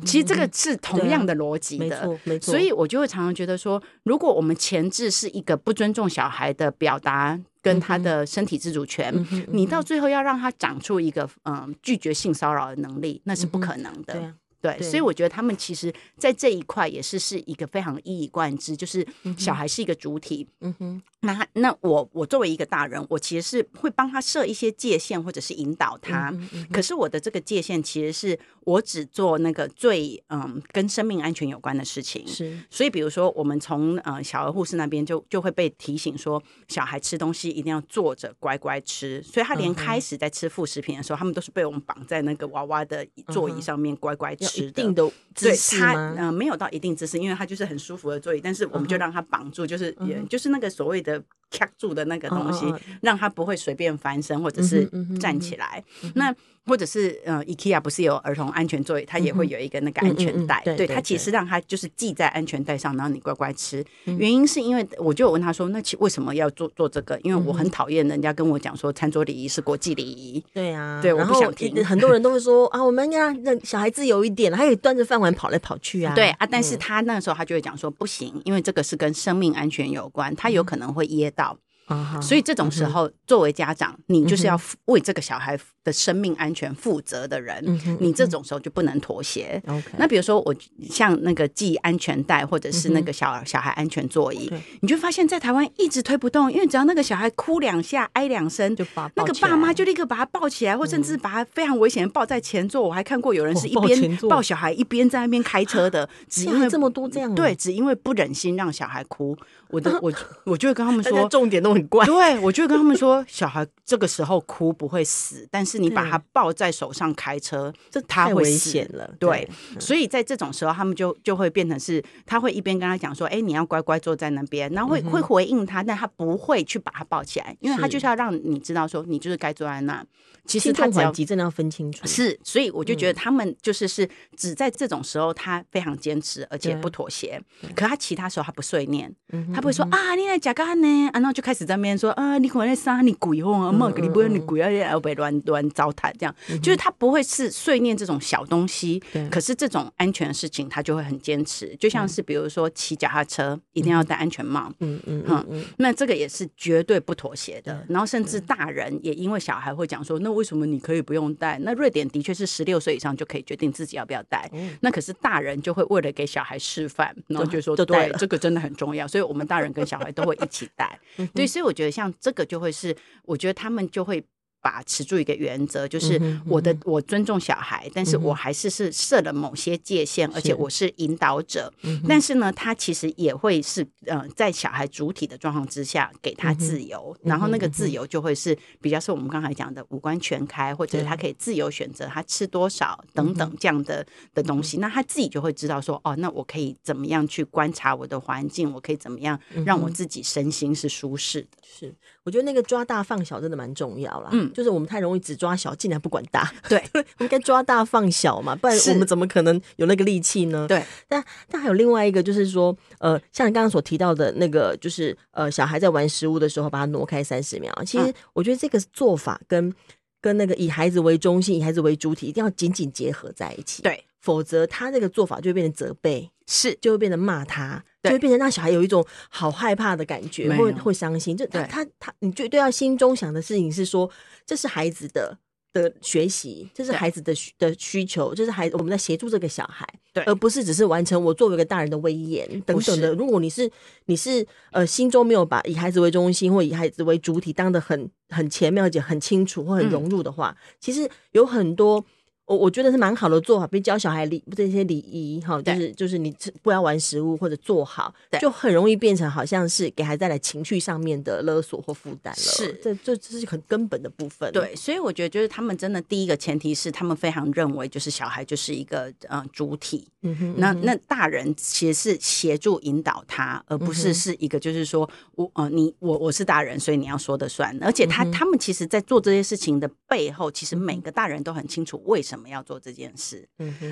[0.06, 2.10] 其实这个是同样的逻辑的。
[2.42, 9.14] 所以我就会常常觉得说，如果我们前置是一个不尊重小孩的表达跟他的身体自主权，
[9.52, 14.14] 你到最后要让他长出一个嗯拒绝性骚扰的能力，那是不可能的。
[14.14, 14.34] 对，
[14.76, 19.06] 对，所以我觉得他们其实，在这一块也是是一个非常一以贯之，就是
[19.38, 20.48] 小孩是一个主体。
[20.62, 26.30] 嗯哼，那那我我作为一个大人，我其实是会帮他设一些界限，或者是引导他。
[26.32, 32.28] 嗯嗯、可是我的这个界限，其实是我只做那个最嗯跟生命安全有关的事情。
[32.28, 39.22] 是，所以比如说，我们从呃小儿护士那边就就会被提醒说，小孩吃东西一定要坐着乖乖吃。
[39.22, 44.57] 所以他连开始在吃副食品的时候，嗯、他们都是被我们绑在那个娃娃的座椅上面乖乖吃。
[44.66, 46.16] 一定的姿势吗？
[46.18, 52.66] 嗯、呃，没有到一定姿势，因为它就是很舒服的座椅，但是我们就让它绑住，就是也就是那个所谓的卡住的那个东西，
[53.02, 54.86] 让它不会随便翻身或者是
[55.20, 55.84] 站起来。
[56.16, 56.34] 那
[56.68, 63.84] 或者是呃，IKEA 不是有儿童安全座椅，它也会有一个那个安全带，对，它其实让它就是系在安全带上，然后你乖乖吃。
[64.06, 67.20] 原因是因为我就问他说，那其为什么要做做这个？
[67.24, 70.44] 因为我很讨厌人家跟我讲说，餐桌礼仪是国际礼仪。
[70.54, 71.84] 对啊，对，我不想听。
[71.86, 76.14] 很多人都会说啊，我们要让小孩自由一点，他可以端着饭碗跑来跑去啊。
[76.14, 81.58] 对啊，但是他那个时候他就会讲说不行，因为这个是跟生命安全有关，他有可能会噎到。
[81.90, 89.62] 嗯、所以这种时候，嗯、作为家长，你就是要为这个小孩的生命安全负责的人，嗯、你这种时候就不能妥协。
[89.68, 90.54] 嗯、那比如说我
[90.90, 102.82] 像那个系安全带，或者是那个小、嗯、小孩安全座椅，你就发现，在台湾一直推不动，因为只要那个小孩哭两下、哀两声，就把那个爸妈就立刻把他抱起来，或甚至把他非常危险的抱在前座。
[102.82, 109.38] 我还看过有人是一边抱小孩一边在那边开车的，只因为这么多这样，对，只因为不忍心让小孩哭。
[109.70, 110.12] 我的 我
[110.46, 112.06] 我就会跟他们说，重点都很怪。
[112.06, 119.10] 对，我就跟他们说，小孩这个时候哭不会死，但是你把他抱在手上开车，这太危险了。
[119.20, 119.48] 对，
[119.80, 130.06] 所以在这种时候，他们就就会变成是，他会一边跟他讲说，哎，你要乖乖坐在那边，然后会会回应他，但他不会去把他抱起来，因为他就是要让你知道说，你就是该坐在那。
[130.46, 132.08] 其实他只真的要分清楚。
[132.08, 137.42] 是，所以我就觉得他们就是是只在这种时候，他非常坚持，而且不妥协。
[137.76, 139.14] 可他其他时候他不碎念，
[139.54, 146.34] 他不会说啊，你来假干呢，然后就开始在那边说啊，你回来杀你鬼哄啊，妈给你不要你鬼要，要被乱乱糟蹋这样。
[146.64, 151.76] 就是他不会是碎念这种小东西，可是这种安全的事情他就会很坚持。
[151.76, 157.86] 就像是比如说骑脚踏车一定要戴安全帽，嗯嗯嗯，那这个也是绝对不妥协的。
[157.90, 160.38] 然后甚至大人也因为小孩会讲说那。
[160.38, 161.58] 为什么你可以不用戴？
[161.64, 164.48] 那瑞典的确是十六岁以上就可以决定自己要不要戴。
[164.54, 171.00] 嗯、那可是大人就会为了给小孩示范，然后就说对，这个真的很重要，所以我们大人跟小孩都会一起戴。
[171.34, 174.24] 对，所以我觉得像这个就会是，我觉得他们就会。
[174.68, 181.74] 把持住一个原则，就是我的我尊重小孩，但是我还是是设了某些界限，而且我是引导者。
[182.06, 194.80] 但是呢，他其实也会是呃，在小孩主体的状况之下给他自由，然后那个自由就会是比较是我们刚才讲的五官全开，或者他可以自由选择他吃多少等等这样的的东西。
[194.80, 201.48] 那他自己就会知道说，哦，那我可以怎么样去观察我的环境，我可以怎么样让我自己身心是舒适的。
[201.64, 201.96] 是，
[202.28, 204.28] 我觉得那个抓大放小真的蛮重要啦。
[204.34, 204.52] 嗯。
[204.52, 206.52] 就是我们太容易只抓小，竟然不管大。
[206.68, 210.68] 对，我们该抓大放小嘛，不然我们怎么可能有那个力气呢？
[210.68, 210.84] 对。
[211.08, 217.74] 但但还有另外一个，就是说，呃，像你刚刚所提到的那个，就是呃，小孩在玩食物的时候，把它挪开三十秒。
[217.86, 219.74] 其实我觉得这个做法跟
[220.20, 223.82] 跟那个以孩子为中心、以孩子为主体，一定要紧紧结合在一起。
[223.84, 224.04] 对。
[224.20, 231.36] 否则，他这个做法就会变成责备，是就会变成骂他，就会变成让小孩有一种好害怕的感觉，会会伤心。
[231.36, 234.10] 就他他他，你绝对要心中想的事情是说，
[234.46, 235.38] 这是孩子的
[235.74, 243.14] 的学习，这是孩子的的需求，这是孩子我们在协助这个小孩，对，而不是只是完成我作为一个大人的威严等等的。
[243.14, 243.70] 如果你是
[244.06, 252.04] 你是呃心中没有把以孩子为中心或以孩子为主体当的很很前面而且很清楚或很融入的话，其实有很多。
[252.48, 262.40] 我我觉得是蛮好的做法，比如教小孩礼这些礼仪哈，就是就是你不要玩食物或者做好，就很容易变成好像是给孩子带来情绪上面的勒索或负担了。
[262.40, 264.50] 是，这这这是很根本的部分。
[264.54, 277.78] 对，所以我觉得就是他们真的第一个前提是他们非常认为就是小孩就是一个呃主体，嗯哼，那那大人其实是协助引导他，而不是是一个就是说我呃你我我是大人，所以你要说的算。
[277.84, 282.37] 而且他他们其实在做这些事情的背后，其实每个大人都很清楚为什么。
[282.38, 283.50] 我们要做这件事，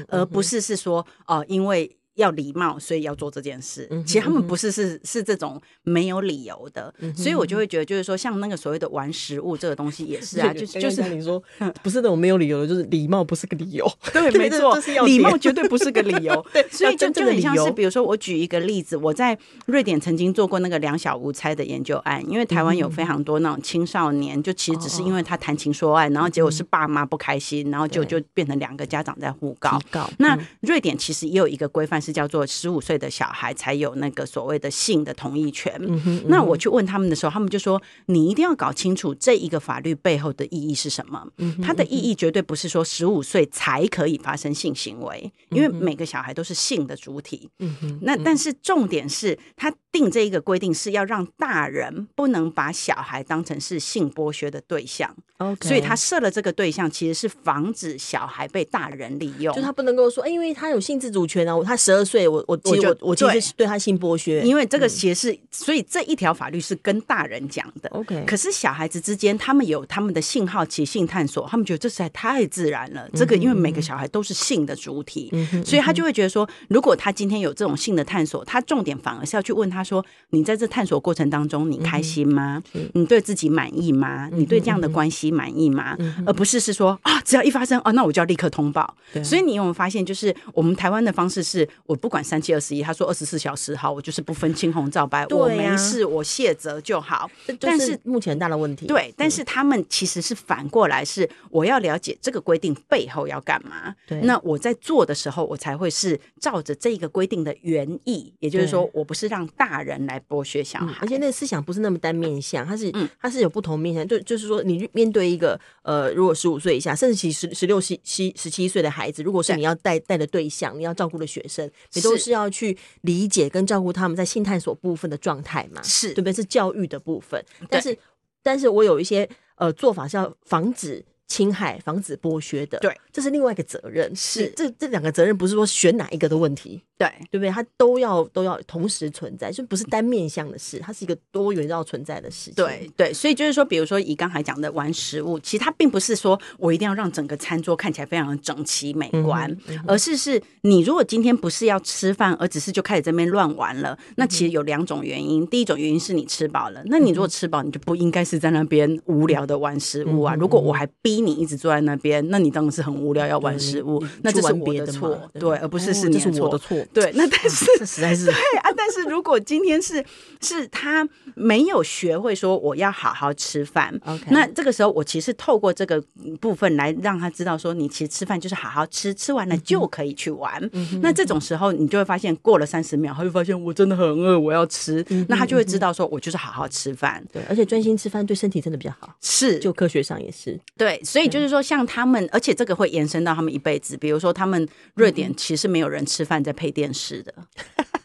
[0.08, 1.98] 而不是是说哦、呃，因为。
[2.16, 3.89] 要礼貌，所以要做这件事。
[4.05, 11.41] 其实他们不是是是这种没有理由的，所以我就会觉得，就是说，像那个所谓的玩食物这个东西也是啊，就就是你说
[11.84, 13.86] 不是那种没有理由的，就是礼貌不是个理由。
[14.13, 16.43] 对， 没错，礼貌绝对不是个理由。
[16.53, 29.78] 对，所以就就很像是，比如说我举一个例子，我在瑞典曾经做过那个两小无猜的研究案，因为台湾有非常多那种青少年，就其实只是因为他谈情说爱，然后结果是爸妈不开心，然后就就变成两个家长在互告。
[30.20, 32.01] 那瑞典其实也有一个规范。
[32.06, 35.74] 是叫做十五岁的小孩才有那个所谓的性的同意权。
[35.80, 36.24] 嗯嗯。
[36.28, 41.28] 那我去问他们的时候，他们就说：“你一定要搞清楚这一个法律背后的意义是什么。
[41.64, 47.49] 它的意义绝对不是说十五岁才可以发生性行为，因为每个小孩都是性的主体。
[47.58, 47.99] 嗯。
[48.03, 55.16] 那但是重点是，他定这一个规定是要让大人不能把小孩当成是性剥削的对象。
[55.39, 55.68] OK。
[55.68, 59.56] 所以他设了这个对象，其实是防止小孩被大人利用。
[59.56, 61.95] 就他不能够说，哎，因为他有性自主权啊，他十。
[61.96, 67.89] 二岁，我我其实我其实是对他性剥削，因为这个其实是，嗯、所以这一条法律是跟大人讲的。
[67.89, 73.08] OK，可是小孩子之间，他们有他们的性好奇、性探索，他们觉得这实在太自然了。
[73.08, 82.62] 嗯、这个因为每个小孩都是性的主体，嗯、所以他就会觉得说，如果他今天有这种性的探索，他重点反而是要去问他说：“你在这探索过程当中，你开心吗？
[82.74, 84.30] 嗯、你对自己满意吗？
[84.32, 88.96] 嗯、你对这样的关系满意吗？”嗯、而不是是说啊，只要一发生啊，那我就要立刻通报。
[89.24, 91.68] 所以你有没有发现，就是我们台湾的方式是。
[91.86, 97.30] 我不管三七二十一，他说二十四小时好，我就是不分青红皂白，啊、我没事，我卸责就好。
[97.60, 103.96] 但是目前很大的问题，对，但是他们其实是反过来，是我要了解这个规定背后要干嘛。
[104.08, 114.08] 对，那我在做的时候，我才会是照着这个规定的原意，也就是说，我不是让大人来剥削小孩，嗯、而且那个思想不是那么单面向，它是，它是有不同面向。
[114.08, 125.82] 就就是说，你面对一个呃，如果十五岁以下，甚至其实十六、十七、十七岁的孩子，如果是你要带带的对象，你要照顾的学生，你都是要去理解跟照顾他们在性探索部分的状态嘛？
[125.84, 126.34] 是对不对？
[126.34, 127.44] 是教育的部分。
[127.70, 127.98] 但是，
[128.44, 131.06] 但是我有一些呃做法是要防止。
[131.28, 134.16] 侵害、防止剥削的，对，这是另外一个责任。
[134.16, 137.50] 是这这两个责任，不是说选哪一个的问题，对，对不对？
[137.50, 142.54] 它都要都要同时存在，就不是单面向的事，它是一个多元要存在的事情。
[142.56, 155.44] 对对，所以就是说，比如说以刚才讲的玩食物，其实它并不是说我一定要让整个餐桌看起来非常的整齐美观，嗯嗯、而是是你如果今天不是要吃饭，而只是就开始这边乱玩了，那其实有两种原因。
[155.44, 160.36] 嗯、第一种原因是你吃饱了，那你如果吃饱，你就不应该是在那边无聊的玩食物啊。
[160.36, 166.59] 嗯、如果我还逼你一直坐在那边，那你当然是很无聊，要玩食物，那这是我的错，对，而不是是你的错，
[166.93, 167.11] 对。
[167.16, 170.03] 那但是实在是 对啊，但是如果今天是
[170.41, 173.93] 是他没有学会说我要好好吃饭，
[174.30, 176.01] 那这个时候我其实透过这个
[176.39, 180.70] 部分来让他知道说，你其实吃饭就是好好吃，吃完了就可以去玩。
[181.01, 191.45] 那这种时候你就会发现，过了三十秒，他就发现我真的很饿，我要吃，那他就会知道说我就是好好吃饭，对，而且专心吃饭对身体真的比较好，是，就科学上也是，对，所以就是。
[191.45, 193.95] 说，像他们，而且这个会延伸到他们一辈子。
[193.95, 197.32] 比如说，他们瑞典其实没有人吃饭在配电视的。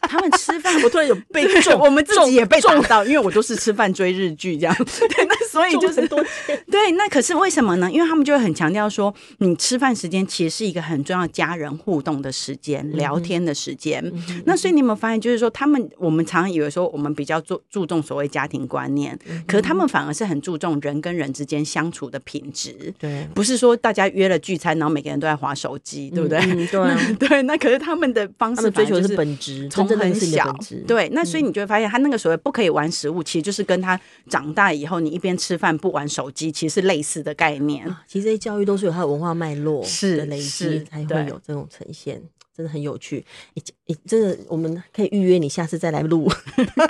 [0.01, 4.75] 他们吃饭， 我突然有被中，我们自己也被撞到，因为我都是吃饭追日剧这样。
[4.77, 6.23] 对，那所以就是多
[6.69, 7.91] 对，那可是为什么呢？
[7.91, 14.03] 因为他们就会很强调说，你吃饭时间其实是一个很重要家人互动的时间，聊天的时间。
[14.45, 22.93] 那所以你有没有发现，就是说他们，我们常常以为说我们比较注注重所谓家庭观念，可是他们反而是很注重人跟人之间相处的品质。
[22.97, 26.39] 对，不是说大家约了聚餐，然后每个人都在划手机，对不对？
[26.67, 27.41] 对，对。
[27.43, 29.91] 那可是他们的方式，追求的是本质，从。
[29.91, 30.55] 很小，
[30.87, 33.99] 对，那所以你就会发现，他那个所谓不可以玩食物，其实就是跟他
[34.29, 37.83] 长大以后，你一边吃饭不玩手机，其实是类似的概念。
[38.07, 42.21] 其实这些教育都是有它的文化脉络是的累积，才会有这种呈现。
[42.53, 46.27] 真的很有趣，你你真的我们可以预约你下次再来录，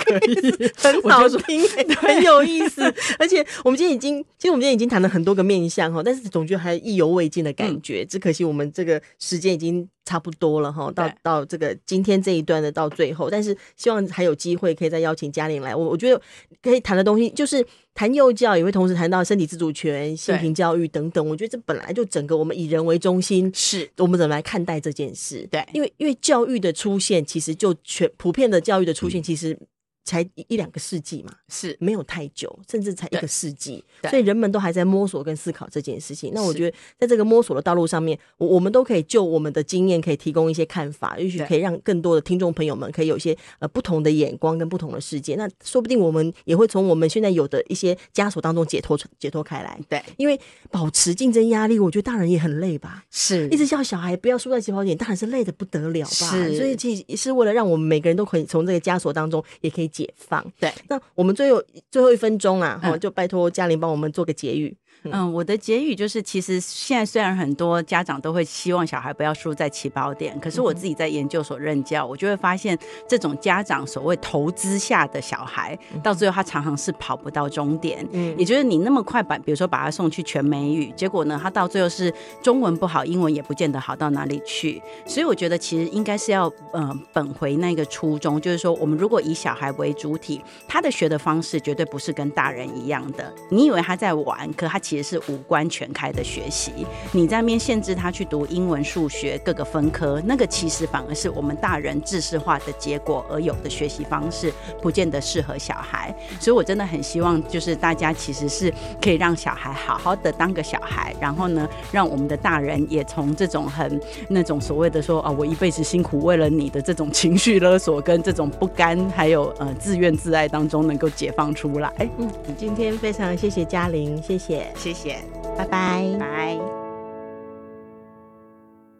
[0.04, 1.62] 可以，很好听，
[2.02, 2.82] 很有意思。
[3.16, 8.04] 而且我们今天已经，其实我们今天已经谈了很多个面向哈，但是总觉得还意犹未尽的感觉。
[8.04, 15.74] 只可惜我们这个时间已经差不多了哈，到到这个今天这一段的到最后，但是希望还有机会可以再邀请嘉玲来。
[15.74, 16.20] 我我觉得
[16.62, 17.64] 可以谈的东西就是。
[17.94, 25.46] 谈幼教也会同时谈到身体自主权、性平教育等等，我觉得这本来就整个我们以人为中心，是我们怎么来看待这件事？
[25.50, 29.58] 对，因为因为教育的出现，其实就全普遍的教育的出现，其实。
[30.04, 36.32] 才一两个世纪嘛，是没有太久，甚至才一个世纪，所以人们都还在摸索跟思考这件事情。
[36.34, 45.36] 那我觉得，在这个摸索的道路上面，我我们都可以就我们的经验，可以提供一些看法，也许可以让更多的听众朋友们可以有一些呃不同的眼光跟不同的世界。
[45.36, 49.78] 那说不定我们也会从我们现在有的一些枷锁当中解脱解脱开来。
[49.88, 50.38] 对，因为
[50.72, 53.04] 保持竞争压力，我觉得大人也很累吧。
[53.08, 56.10] 是，一直叫小孩不要输在起跑点，当然是累的不得了吧。
[56.10, 59.91] 是，所以其实是为了让我们每个人都可以从这个枷锁当中也可以。
[59.92, 60.44] 解放。
[60.58, 64.76] 对，那我们最后最后一分钟啊，嗯、就拜托嘉玲帮我们做个结语。
[65.04, 72.78] 嗯，我的结语就是，其实现在虽然很多家长都会希望小孩不要输在起跑点，可是我自己在研究所任教，我就会发现，
[73.08, 78.06] 这种家长所谓投资下的小孩，到最后他常常是跑不到终点。
[78.12, 84.80] 嗯，也就是你那么快把，比如说把他送去全美语，结果呢，他到最后是中文不好，英文也不见得好到哪里去。
[85.06, 93.32] 所以我觉得其实应该是要，呃，本回那个初衷，就是说，我们如果以小孩为主体，他的学的方式绝对不是跟大人一样的。
[93.50, 94.78] 你以为他在玩，可他。
[94.91, 96.72] 其实是五官全开的学习，
[97.12, 106.14] 你在那边限制他去读英文、数学各个分科，那个其实反而是我们大人制式化的结果而有的学习方式，不见得适合小孩。
[106.40, 121.92] 所以我真的很希望，就是大家其实是可以让小孩好好的当个小孩，然后呢，让我们的大人也从这种很那种所谓的说啊，我一辈子辛苦为了你的这种情绪勒索跟这种不甘，还有呃自怨自艾当中能够解放出来。
[122.18, 124.66] 嗯，今天非常谢谢嘉玲，谢谢。
[124.82, 125.22] 谢谢，
[125.56, 126.81] 拜拜，拜。